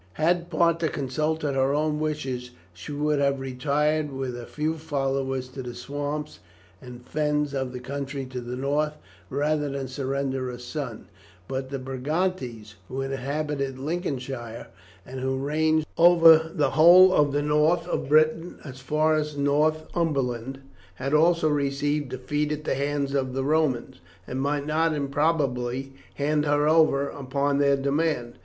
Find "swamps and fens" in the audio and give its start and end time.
5.75-7.53